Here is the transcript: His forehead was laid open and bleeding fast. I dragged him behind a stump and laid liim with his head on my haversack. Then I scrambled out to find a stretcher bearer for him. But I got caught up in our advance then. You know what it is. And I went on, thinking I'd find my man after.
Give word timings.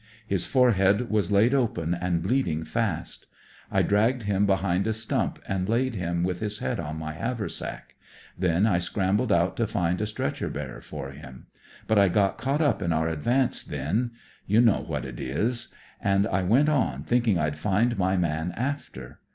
His 0.25 0.47
forehead 0.47 1.11
was 1.11 1.31
laid 1.31 1.53
open 1.53 1.93
and 1.93 2.23
bleeding 2.23 2.63
fast. 2.65 3.27
I 3.71 3.83
dragged 3.83 4.23
him 4.23 4.47
behind 4.47 4.87
a 4.87 4.93
stump 4.93 5.37
and 5.47 5.69
laid 5.69 5.93
liim 5.93 6.23
with 6.23 6.39
his 6.39 6.57
head 6.57 6.79
on 6.79 6.97
my 6.97 7.13
haversack. 7.13 7.93
Then 8.35 8.65
I 8.65 8.79
scrambled 8.79 9.31
out 9.31 9.55
to 9.57 9.67
find 9.67 10.01
a 10.01 10.07
stretcher 10.07 10.49
bearer 10.49 10.81
for 10.81 11.11
him. 11.11 11.45
But 11.85 11.99
I 11.99 12.09
got 12.09 12.39
caught 12.39 12.61
up 12.61 12.81
in 12.81 12.91
our 12.91 13.07
advance 13.09 13.61
then. 13.63 14.09
You 14.47 14.59
know 14.59 14.81
what 14.87 15.05
it 15.05 15.19
is. 15.19 15.71
And 16.01 16.25
I 16.25 16.41
went 16.41 16.69
on, 16.69 17.03
thinking 17.03 17.37
I'd 17.37 17.59
find 17.59 17.95
my 17.95 18.17
man 18.17 18.53
after. 18.53 19.19